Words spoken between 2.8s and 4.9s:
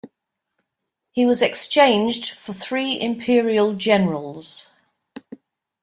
imperial generals.